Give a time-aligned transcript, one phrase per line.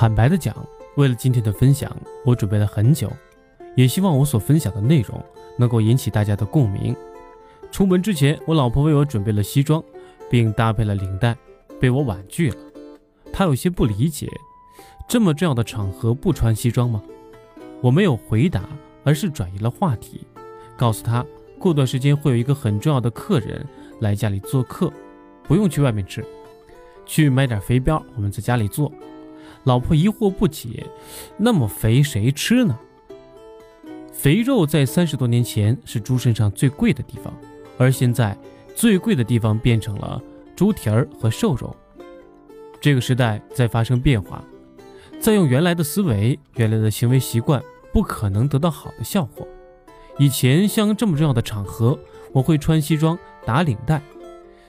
[0.00, 0.56] 坦白的讲，
[0.94, 3.12] 为了今天的分享，我准备了很久，
[3.76, 5.22] 也希望我所分享的内容
[5.58, 6.96] 能够引起大家的共鸣。
[7.70, 9.84] 出门之前，我老婆为我准备了西装，
[10.30, 11.36] 并搭配了领带，
[11.78, 12.56] 被我婉拒了。
[13.30, 14.26] 她有些不理解，
[15.06, 17.02] 这么重要的场合不穿西装吗？
[17.82, 18.70] 我没有回答，
[19.04, 20.26] 而是转移了话题，
[20.78, 21.22] 告诉她
[21.58, 23.66] 过段时间会有一个很重要的客人
[24.00, 24.90] 来家里做客，
[25.42, 26.24] 不用去外面吃，
[27.04, 28.90] 去买点肥膘，我们在家里做。
[29.64, 30.86] 老婆疑惑不解
[31.36, 32.78] ：“那么肥谁吃呢？”
[34.12, 37.32] 肥肉在三十多年前是猪身上最贵的地方，
[37.78, 38.36] 而现在
[38.74, 40.20] 最贵的地方变成了
[40.54, 41.74] 猪蹄儿和瘦肉。
[42.80, 44.44] 这个时代在发生变化，
[45.18, 49.46] 再用原来的思维、原来的行为习惯，不可能得到好的效果。
[50.18, 51.98] 以前像这么重要的场合，
[52.32, 54.02] 我会穿西装打领带，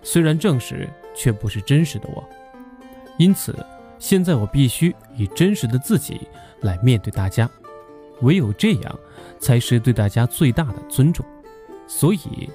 [0.02, 2.24] 虽然正式，却不是真实的我，
[3.18, 3.54] 因此。
[4.02, 6.20] 现在我必须以真实的自己
[6.62, 7.48] 来面对大家，
[8.22, 9.00] 唯有这样，
[9.40, 11.24] 才是对大家最大的尊重。
[11.88, 12.50] 所以，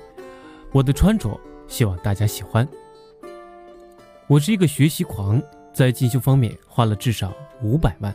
[0.73, 2.67] 我的穿着希望大家喜欢。
[4.27, 5.41] 我是一个学习狂，
[5.73, 7.33] 在进修方面花了至少
[7.63, 8.13] 五百万。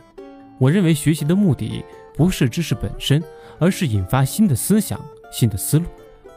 [0.58, 1.82] 我认为学习的目的
[2.14, 3.24] 不是知识本身，
[3.58, 5.00] 而是引发新的思想、
[5.32, 5.86] 新的思路，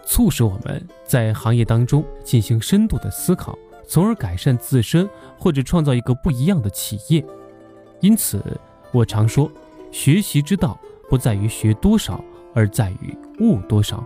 [0.05, 3.59] 促使我们在行业当中进行深度的思考。
[3.87, 7.23] 从而改善自身，或者创造一个不一样的企业。
[8.01, 8.43] 因此，
[8.91, 9.51] 我常说，
[9.91, 13.97] 学习之道不在于学多少，而在于悟多少；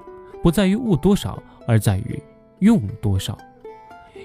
[0.43, 2.21] 不在于悟多少，而在于
[2.59, 3.35] 用多少；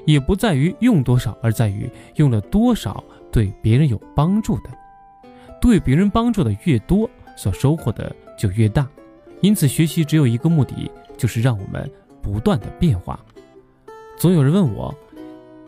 [0.05, 4.71] 也不在于用多少，而在于用了多少对别人有帮助的。
[5.61, 8.87] 对别人帮助的越多，所收获的就越大。
[9.41, 11.91] 因此，学习只有一个目的，就是让我们
[12.23, 13.19] 不断的变化。
[14.19, 14.95] 总有人问我。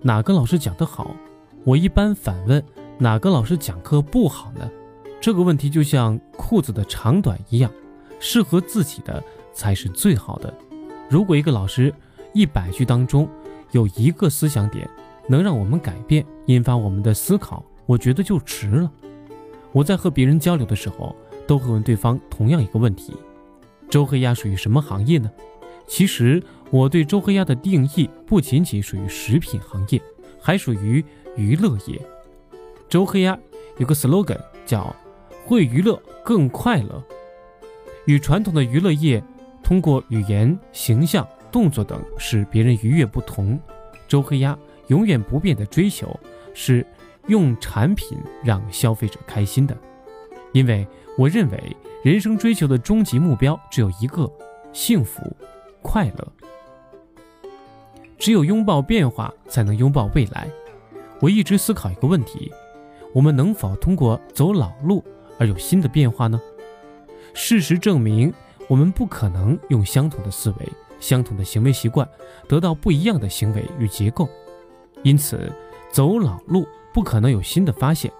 [0.03, 1.17] 哪个老师讲得好？
[1.65, 2.63] 我一般反问：
[2.99, 4.71] 哪个老师讲课不好呢？
[5.21, 7.71] 这个问题就像裤子的长短一样，
[8.21, 10.53] 适合自己的才是最好的。
[11.09, 11.93] 如果一个老师
[12.33, 13.29] 一百句当中
[13.73, 14.89] 有一个思想点
[15.29, 18.93] 能让我们改变，引发我们的思考，我觉得就值了。
[19.73, 23.13] 我在和别人交流的时候，都会问对方同样一个问题：
[23.89, 25.29] 周黑鸭属于什么行业呢？
[25.89, 26.41] 其实。
[26.71, 30.03] 我对周黑鸭的定义不仅仅属于食品行业，
[30.41, 31.05] 还属于
[31.37, 32.01] 娱乐业。
[32.89, 33.39] 周黑鸭
[33.79, 34.95] 有个 slogan 叫
[35.47, 37.03] “会娱乐更快乐”，
[38.07, 39.23] 与传统的娱乐业
[39.63, 43.59] 通过语言、形象、动作等使别人愉悦不同。
[44.09, 44.57] 周黑鸭
[44.89, 46.19] 永远不变的追求
[46.55, 46.87] 是
[47.29, 49.77] 用产品让消费者开心的，
[50.53, 54.31] 因为我认为人生追求的终极目标只有一个：
[54.73, 55.23] 幸福、
[55.81, 56.33] 快乐。
[58.19, 60.49] 只有拥抱变化，才能拥抱未来。
[61.21, 62.53] 我一直思考一个问题：
[63.15, 65.05] 我们能否通过走老路
[65.39, 66.41] 而有新的变化呢？
[67.35, 68.33] 事实证明，
[68.69, 70.69] 我们不可能用相同的思维、
[70.99, 72.09] 相同的行为习惯
[72.49, 74.29] 得到不一样的行为与结构。
[75.03, 75.53] 因此，
[75.91, 78.11] 走老路不可能有新的发现，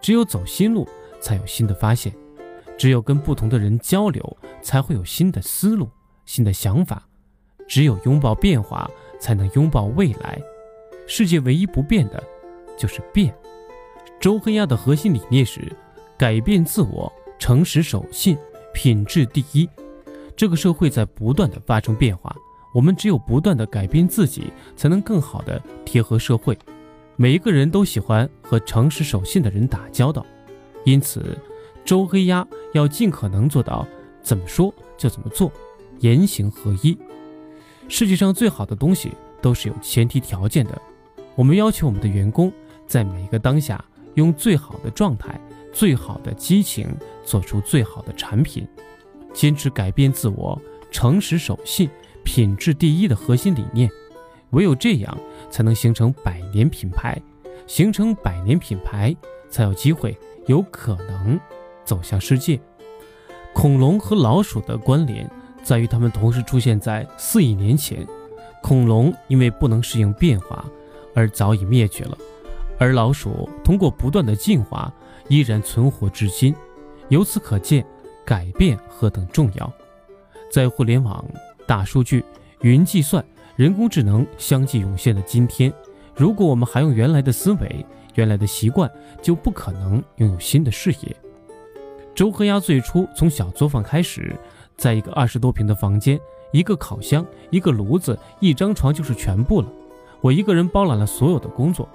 [0.00, 0.86] 只有走新路
[1.20, 2.12] 才有新的发现。
[2.76, 5.88] 只有跟不同的人交流，才会有新的思路、
[6.26, 7.02] 新的想法。
[7.66, 8.88] 只有拥抱变化。
[9.18, 10.40] 才能拥抱未来。
[11.06, 12.22] 世界唯一不变的，
[12.76, 13.34] 就是变。
[14.20, 15.60] 周黑鸭的核心理念是：
[16.16, 18.36] 改变自我，诚实守信，
[18.74, 19.68] 品质第一。
[20.36, 22.34] 这个社会在不断的发生变化，
[22.74, 26.56] 我们只有不断的改变自己，才能更好的贴合社会。
[27.16, 30.24] 每一个人都喜欢和诚实守信的人打交道，
[30.84, 31.36] 因此，
[31.84, 33.86] 周黑鸭要尽可能做到
[34.22, 35.50] 怎么说就怎么做，
[36.00, 36.96] 言行合一。
[37.88, 39.10] 世界上最好的东西
[39.40, 40.80] 都是有前提条件的。
[41.34, 42.52] 我们要求我们的员工
[42.86, 43.82] 在每一个当下
[44.14, 45.40] 用最好的状态、
[45.72, 46.86] 最好的激情
[47.24, 48.66] 做出最好的产品，
[49.32, 50.60] 坚持改变自我、
[50.90, 51.88] 诚实守信、
[52.24, 53.90] 品质第一的核心理念。
[54.50, 55.18] 唯有这样，
[55.50, 57.20] 才能形成百年品牌。
[57.66, 59.14] 形成百年品牌，
[59.50, 61.38] 才有机会、有可能
[61.84, 62.58] 走向世界。
[63.52, 65.28] 恐龙和老鼠的关联。
[65.68, 68.06] 在于它们同时出现在四亿年前，
[68.62, 70.64] 恐龙因为不能适应变化
[71.14, 72.16] 而早已灭绝了，
[72.78, 74.90] 而老鼠通过不断的进化
[75.28, 76.54] 依然存活至今。
[77.10, 77.84] 由此可见，
[78.24, 79.70] 改变何等重要。
[80.50, 81.22] 在互联网、
[81.66, 82.24] 大数据、
[82.62, 83.22] 云计算、
[83.54, 85.70] 人工智能相继涌现的今天，
[86.16, 87.84] 如果我们还用原来的思维、
[88.14, 91.14] 原来的习惯，就不可能拥有新的视野。
[92.14, 94.34] 周黑鸭最初从小作坊开始。
[94.78, 96.18] 在一个二十多平的房间，
[96.52, 99.68] 一个烤箱，一个炉子，一张床就是全部了。
[100.20, 101.88] 我一个人包揽了所有的工作，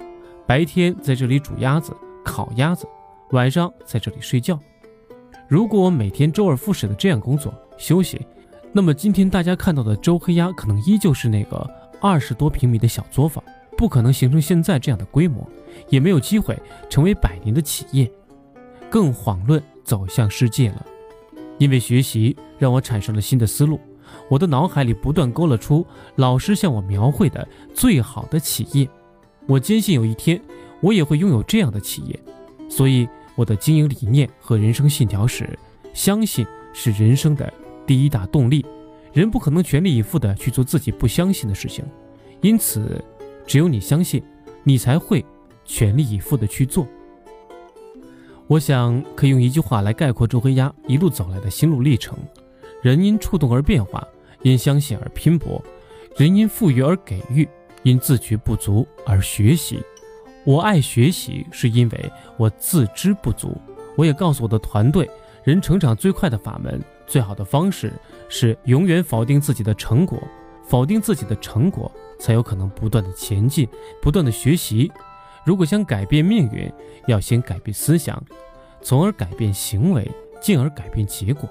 [0.46, 2.86] 白天在这里煮鸭子、烤鸭子，
[3.30, 4.58] 晚上在这里睡觉。
[5.48, 8.20] 如果我每天周而复始的这样工作休息，
[8.72, 11.68] 那么今天大家看到的周黑鸭可能依旧是那个
[12.00, 13.42] 二十多平米的小作坊，
[13.76, 15.46] 不可能形成现在这样的规模，
[15.88, 16.58] 也没有机会
[16.88, 18.10] 成为百年的企业，
[18.90, 20.84] 更遑论走向世界了。
[21.64, 23.80] 因为学习让我产生了新的思路，
[24.28, 28.86] 我的脑海里不断勾勒出老师向我描绘的最好的企业。
[29.46, 30.38] 我坚信有一天
[30.82, 32.20] 我也会拥有这样的企业，
[32.68, 33.08] 所以。
[33.36, 35.58] 我的经营理念和人生信条是：
[35.92, 37.52] 相信是人生的
[37.84, 38.64] 第一大动力。
[39.12, 41.84] 人不可能全力以赴地去做自己不相信的事情，
[42.42, 43.02] 因此，
[43.44, 44.22] 只有你相信，
[44.62, 45.24] 你才会
[45.64, 46.86] 全力以赴地去做。
[48.46, 52.18] 我想可以用一句话来概括周黑鸭一路走来的心路历程：
[52.82, 54.06] 人因触动而变化，
[54.42, 55.62] 因相信而拼搏，
[56.16, 57.48] 人因富裕而给予，
[57.82, 59.82] 因自觉不足而学习。
[60.44, 63.56] 我爱学习，是因为我自知不足。
[63.96, 65.08] 我也告诉我的团队，
[65.42, 67.92] 人成长最快的法门，最好的方式
[68.28, 70.22] 是永远否定自己的成果，
[70.68, 73.66] 否定自己的成果，才有可能不断的前进，
[74.02, 74.92] 不断的学习。
[75.44, 76.72] 如果想改变命运，
[77.06, 78.22] 要先改变思想，
[78.82, 80.10] 从而改变行为，
[80.40, 81.48] 进而改变结果。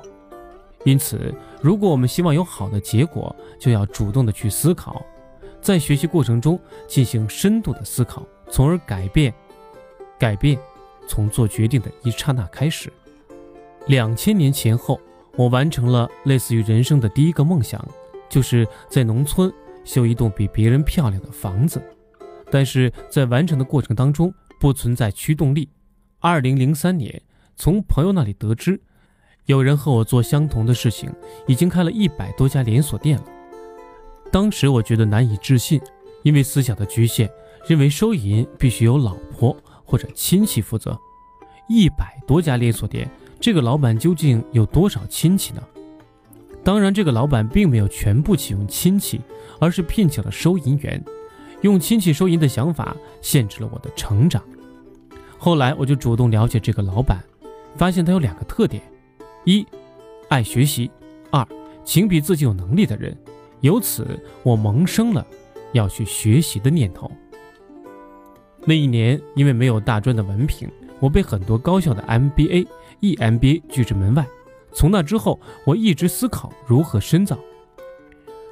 [0.84, 5.06] 因此，如果我们希望有好的结果，就要主动的去思考，
[5.62, 8.25] 在学习过程中进行深度的思考。
[8.50, 9.34] 从而改变，
[10.19, 10.60] 改变，
[11.07, 12.92] 从做决定的一刹那开始。
[13.88, 15.00] 两千年前后，
[15.36, 17.84] 我完成了类似于人生的第一个梦想，
[18.30, 19.51] 就是在农村
[19.84, 21.81] 修一栋比别人漂亮的房子。
[22.54, 25.68] 但是在完成的过程当中，不存在驱动力。
[26.20, 27.20] 二零零三年，
[27.56, 28.80] 从朋友那里得知，
[29.48, 31.12] 有人和我做相同的事情，
[31.48, 33.26] 已经开了一百多家连锁店了。
[34.32, 35.82] 当时我觉得难以置信，
[36.22, 37.28] 因为思想的局限。
[37.66, 40.96] 认为收银必须由老婆或者亲戚负责，
[41.68, 43.10] 一百多家连锁店，
[43.40, 45.64] 这个老板究竟有多少亲戚呢？
[46.64, 49.22] 当然，这个老板并没有全部启用亲戚，
[49.60, 51.04] 而是聘请了收银员。
[51.63, 54.42] 用亲戚收银的想法限制了我的成长。
[55.38, 57.24] 后来，我就主动了解这个老板，
[57.75, 58.81] 发现他有两个特点：
[59.45, 59.65] 一，
[60.30, 60.89] 爱学习；
[61.31, 61.45] 二，
[61.83, 63.18] 情比自己有能力的人。
[63.62, 64.06] 由此，
[64.44, 65.25] 我萌生了
[65.71, 67.10] 要去学习的念头。
[68.65, 70.69] 那一年，因为没有大专的文凭，
[71.00, 72.68] 我被很多高校的 MBA、
[73.01, 74.25] EMBA 拒之门外。
[74.74, 77.38] 从那之后，我一直思考如何深造。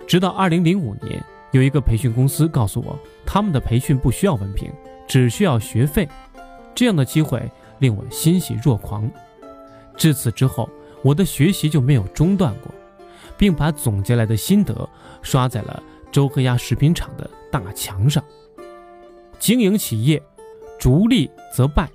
[0.07, 4.71] 直到2005年，有一个培训公司告诉我，他们的培训不需要文凭，
[5.07, 6.07] 只需要学费。
[6.73, 7.49] 这样的机会
[7.79, 9.09] 令我欣喜若狂。
[9.97, 10.69] 至此之后，
[11.03, 12.71] 我的学习就没有中断过，
[13.37, 14.89] 并把总结来的心得
[15.21, 18.23] 刷在了周黑鸭食品厂的大墙上。
[19.37, 20.21] 经营企业，
[20.79, 21.89] 逐利则败，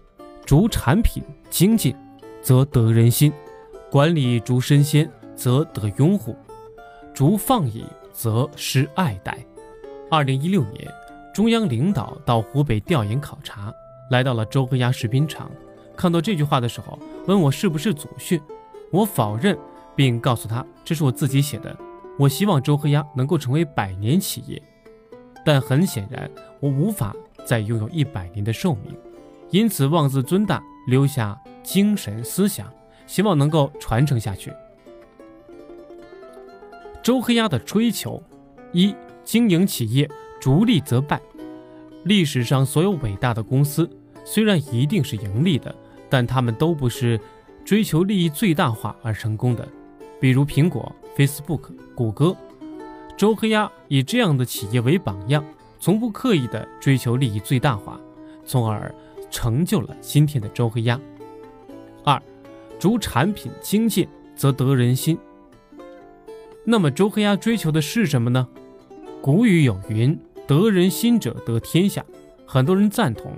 [0.44, 1.97] 逐产品精进，
[2.43, 3.31] 则得人心；
[3.91, 6.35] 管理逐身先，则得拥护；
[7.14, 7.85] 逐放逸，
[8.16, 9.38] 则失爱戴。
[10.10, 10.88] 二零一六年，
[11.34, 13.72] 中央领导到湖北调研考察，
[14.10, 15.50] 来到了周黑鸭食品厂。
[15.96, 18.40] 看到这句话的时候，问我是不是祖训，
[18.90, 19.56] 我否认，
[19.94, 21.76] 并告诉他这是我自己写的。
[22.18, 24.60] 我希望周黑鸭能够成为百年企业，
[25.44, 26.30] 但很显然，
[26.60, 27.14] 我无法。
[27.44, 28.92] 再拥有一百年的寿命，
[29.50, 32.66] 因此妄自尊大，留下精神思想，
[33.06, 34.52] 希望能够传承下去。
[37.06, 38.20] 周黑鸭的追求：
[38.72, 40.10] 一、经营企业
[40.40, 41.22] 逐利则败。
[42.02, 43.88] 历史上所有伟大的公司，
[44.25, 45.72] 虽然一定是盈利的，
[46.10, 47.20] 但他们都不是
[47.64, 49.68] 追求利益最大化而成功的。
[50.20, 52.36] 比如苹果、Facebook、谷歌。
[53.16, 55.44] 周黑鸭以这样的企业为榜样。
[55.78, 58.00] 从不刻意的追求利益最大化，
[58.44, 58.92] 从而
[59.30, 61.00] 成就了今天的周黑鸭。
[62.02, 62.20] 二，
[62.80, 65.16] 逐产品精进则得人心。
[66.68, 68.49] 那么周黑鸭追求的是什么呢？
[69.23, 70.18] 古语有云
[70.49, 72.04] ：“得人心者得天下。”
[72.44, 73.32] 很多人赞同，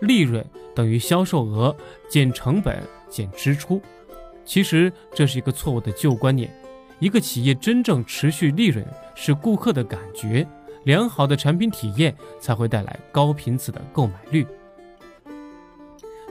[0.00, 0.44] 利润
[0.76, 1.74] 等于销售额
[2.08, 3.82] 减成本减支出。
[4.44, 6.48] 其实这是一个错误的旧观念。
[7.00, 10.46] 一个企业真正持续利润是顾客的感觉。
[10.84, 14.46] 良好的产品体验才会带来高频次的购买率。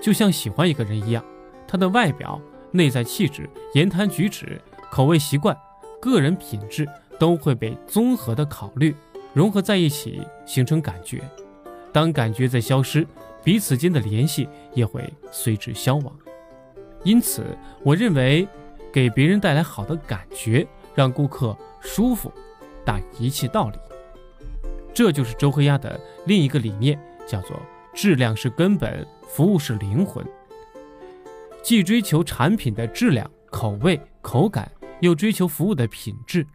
[0.01, 1.23] 就像喜欢一个人一样，
[1.67, 5.55] 他的外表、内在气质、言谈举止、口味习惯、
[5.99, 6.87] 个人品质
[7.19, 8.95] 都会被综合的考虑，
[9.33, 11.21] 融合在一起形成感觉。
[11.91, 13.05] 当感觉在消失，
[13.43, 16.15] 彼此间的联系也会随之消亡。
[17.03, 17.43] 因此，
[17.83, 18.47] 我认为
[18.91, 22.31] 给别人带来好的感觉，让顾客舒服，
[22.85, 23.77] 大于一切道理。
[24.93, 27.59] 这就是周黑鸭的另一个理念，叫做
[27.93, 30.25] “质量是根本，服务是灵魂”。
[31.63, 36.45] 既追求产品的质量、口味、口感，又追求服务的品质。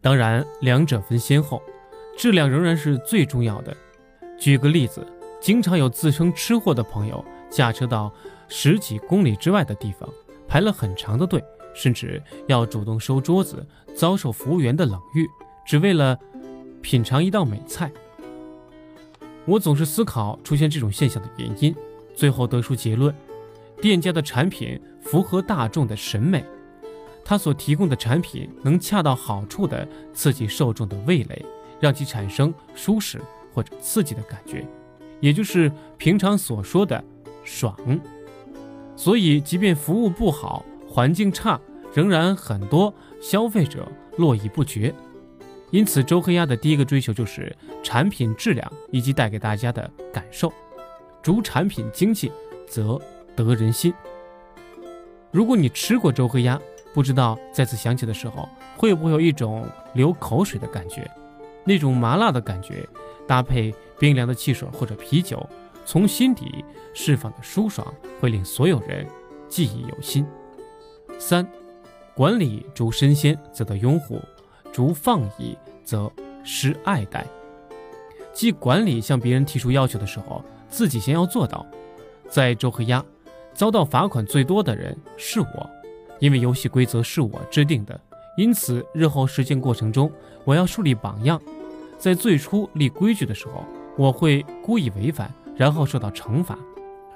[0.00, 1.62] 当然，两者分先后，
[2.16, 3.76] 质量仍然是最重要的。
[4.38, 5.06] 举个例子，
[5.40, 8.12] 经常有自称吃货的朋友驾车到
[8.48, 10.08] 十几公里之外的地方，
[10.48, 11.42] 排了很长的队，
[11.74, 13.64] 甚至要主动收桌子，
[13.94, 15.28] 遭受服务员的冷遇，
[15.64, 16.18] 只为了
[16.80, 17.90] 品尝一道美菜。
[19.44, 21.74] 我总是思考出现这种现象的原因，
[22.14, 23.14] 最后得出结论：
[23.80, 26.44] 店家的产品符合大众的审美，
[27.24, 31.44] 他所提供的产品能恰到好处地刺激受众的味蕾，
[31.80, 33.20] 让其产生舒适
[33.54, 34.66] 或者刺激的感觉，
[35.20, 37.02] 也就是平常所说的
[37.44, 37.76] “爽”。
[38.96, 41.60] 所以，即便服务不好、环境差，
[41.94, 44.94] 仍然很多消费者络绎不绝。
[45.70, 50.52] 因此，周黑鸭的第一个追求就是产品质量以及带给大家的感受。
[51.22, 52.30] 主产品精气，
[52.68, 53.00] 则
[53.34, 53.94] 得人心。
[55.30, 56.60] 如果你吃过周黑鸭，
[56.92, 61.10] 不知道再次想起的时候，会不会有一种流口水的感觉？
[61.64, 62.86] 那种麻辣的感觉，
[63.26, 65.48] 搭配冰凉的汽水或者啤酒，
[65.84, 67.86] 从心底释放的舒爽，
[68.20, 69.06] 会令所有人
[69.48, 70.26] 记忆犹新。
[71.18, 71.46] 三，
[72.14, 74.20] 管理逐身先，则得拥护。
[74.72, 76.10] 逐放逸，则
[76.42, 77.26] 失爱戴。
[78.32, 81.64] 即管理向别人提出要求的时候，自己先要做到。
[82.28, 83.04] 在周黑鸭，
[83.52, 85.70] 遭到罚款最多的人是我，
[86.22, 88.00] 因为游戏规则是我制定的，
[88.36, 90.08] 因此日后实践过程中，
[90.44, 91.42] 我要树立榜样。
[91.98, 93.64] 在最初立规矩的时候，
[93.98, 96.56] 我会故意违反，然后受到惩罚，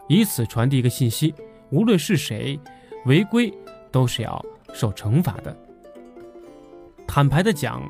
[0.09, 1.33] 以此传递一个信息：
[1.71, 2.59] 无论是谁
[3.05, 3.55] 违规，
[3.93, 4.45] 都是要
[4.75, 5.57] 受惩罚的。
[7.07, 7.81] 坦白的讲，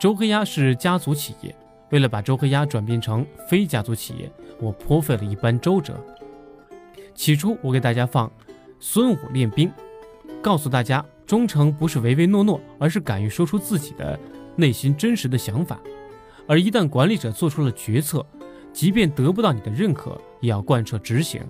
[0.00, 1.54] 周黑鸭是家族企业。
[1.90, 5.94] 为了把周黑鸭转变成非家族企业，我颇费了一番周折。
[7.14, 8.28] 起初，我给大家放
[8.80, 9.72] 孙武练兵，
[10.46, 14.16] 告诉大家忠诚不是唯唯诺诺，而是敢于说出自己的
[14.54, 15.80] 内心真实的想法。
[16.46, 18.24] 而一旦管理者做出了决策，
[18.72, 21.42] 即便得不到你的认可，也要贯彻执行。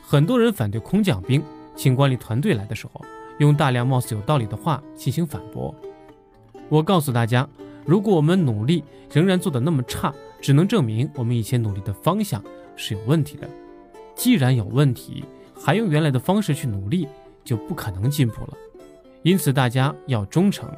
[0.00, 1.42] 很多人反对空降兵，
[1.74, 3.00] 请管理团队来的时候，
[3.38, 5.74] 用大量貌似有道理的话进行反驳。
[6.68, 7.48] 我告诉大家，
[7.84, 12.40] 如果我们努力仍然做得那么差，只能证明我们以前努力的方向
[12.76, 13.50] 是有问题的。
[14.14, 15.24] 既然有问题，
[15.60, 17.08] 还用原来的方式去努力，
[17.44, 18.56] 就不可能进步了。
[19.22, 20.68] 因此，大家要忠诚，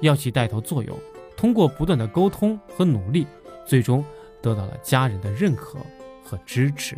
[0.00, 0.96] 要起带头作用，
[1.36, 3.26] 通过不断的沟通和努力，
[3.64, 4.04] 最终
[4.42, 5.78] 得到了家人的认可
[6.22, 6.96] 和支持。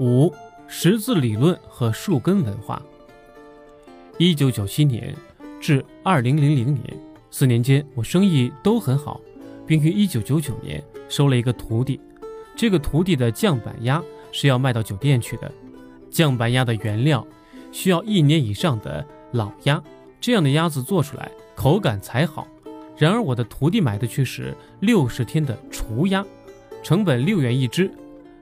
[0.00, 0.32] 五、
[0.66, 2.82] 十字理论和树根文化。
[4.18, 5.14] 一九九七年。
[5.60, 6.82] 至二零零零年
[7.30, 9.20] 四年间，我生意都很好，
[9.64, 12.00] 并于一九九九年收了一个徒弟。
[12.56, 15.48] 这个徒弟的酱板鸭是要卖到酒店去的。
[16.12, 17.26] 酱板鸭的原料
[17.72, 19.82] 需要一年以上的老鸭，
[20.20, 22.46] 这样的鸭子做出来口感才好。
[22.96, 26.24] 然而我的徒弟买的却是六十天的雏鸭，
[26.82, 27.90] 成本六元一只，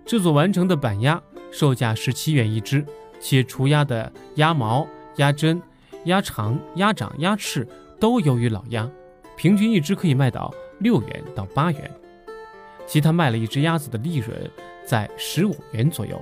[0.04, 2.84] 制作完成的板鸭售价十七元一只，
[3.20, 4.86] 且雏鸭的鸭毛、
[5.16, 5.58] 鸭胗。
[6.06, 8.90] 鸭肠、鸭掌、鸭翅都优于老鸭，
[9.36, 11.90] 平均一只可以卖到六元到八元，
[12.86, 14.50] 其他卖了一只鸭子的利润
[14.86, 16.18] 在十五元左右，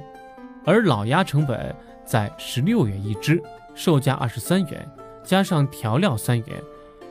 [0.68, 3.42] 而老鸭成本在十六元一只，
[3.74, 4.86] 售价二十三元，
[5.24, 6.62] 加上调料三元，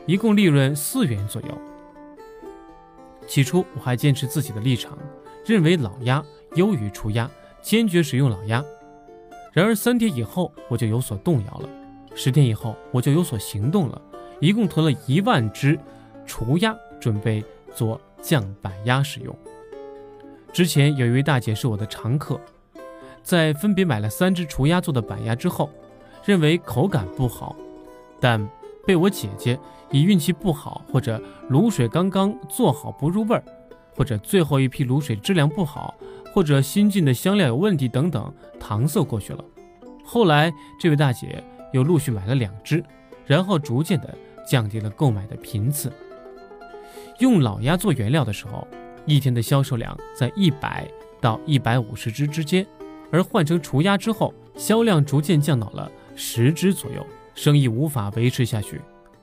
[0.06, 1.48] 一共利润四元左右。
[3.26, 4.96] 起初我还坚持自己的立场，
[5.44, 6.24] 认为老鸭
[6.54, 7.28] 优于雏鸭，
[7.60, 8.64] 坚决使用老鸭。
[9.52, 11.68] 然而三天以后我就有所动摇了。
[12.14, 14.00] 十天以后，我就有所行动了，
[14.38, 15.76] 一共囤了一万只
[16.24, 19.36] 雏鸭，准备做酱板鸭使用。
[20.52, 22.40] 之前有一位大姐是我的常客，
[23.28, 25.68] 在分别买了三只雏鸭做的板鸭之后，
[26.24, 27.54] 认为口感不好，
[28.18, 28.48] 但
[28.86, 29.58] 被我姐姐
[29.90, 33.44] 以运气不好，或者卤水刚刚做好不入味儿，
[33.94, 35.94] 或者最后一批卤水质量不好，
[36.32, 39.44] 或者新进的香料有问题等等搪塞过去了。
[40.02, 41.44] 后来这位大姐。
[41.70, 42.82] 又陆续买了两只，
[43.26, 45.92] 然后逐渐的降低了购买的频次。
[47.18, 48.66] 用老鸭做原料的时候，
[49.04, 50.88] 一天的销售量在一百
[51.20, 52.66] 到一百五十只之间，
[53.10, 58.80] 而换成雏鸭之后，销量逐渐降到了十只左右，生意无法维持下去。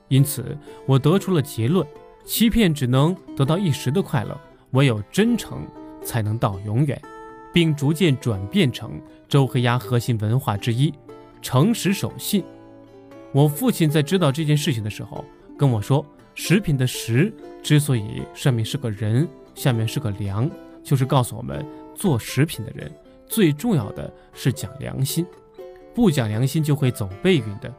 [0.08, 1.86] 因此，我得出了结论：
[2.24, 4.40] 欺骗只能得到一时的快乐，
[4.72, 5.66] 唯有真诚
[6.02, 7.00] 才能到永远，
[7.52, 10.92] 并逐渐转变成周黑鸭核心文化之一。
[11.42, 12.42] 诚实守信。
[13.32, 15.24] 我父亲在知道这件事情的时候
[15.58, 20.50] 跟我说：“食品的‘食’之所以上面是个人，下面是个‘粮’，
[20.82, 21.64] 就是告诉我们
[21.94, 22.90] 做食品的人
[23.28, 25.26] 最重要的是讲良心，
[25.94, 27.72] 不讲良心就会走背运的。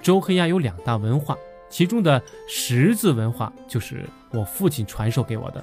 [0.00, 1.36] 周黑鸭有两大文化，
[1.68, 5.62] 其中的识字文化就是我父亲传授给我的。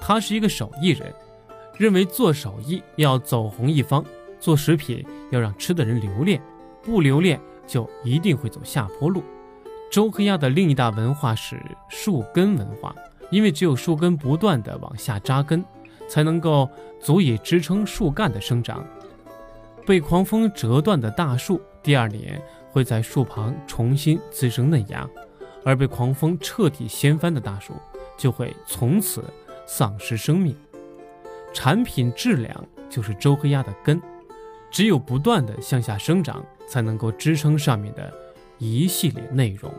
[0.00, 1.12] 他是一个手艺人，
[1.76, 4.04] 认为做手艺要走红一方，
[4.38, 6.40] 做食品要让吃的人留恋，
[6.82, 9.22] 不留恋就一定会走下坡路。
[9.90, 12.94] 周黑鸭的另一大文化是树根文化，
[13.30, 15.62] 因为只有树根不断的往下扎根，
[16.10, 16.68] 才能够
[17.00, 18.84] 足以支撑树干的生长。
[19.86, 25.08] 被狂风折断的大树，第二年会在树旁重新滋生嫩芽；
[25.64, 27.72] 而被狂风彻底掀翻的大树，
[28.18, 29.24] 就会从此。
[29.66, 30.52] 丧失生命，
[31.54, 34.02] 产品质量就是周黑鸭的根，
[34.68, 38.12] 只有不断的向下生长，才能够支撑上面的
[38.58, 39.72] 一系列内容。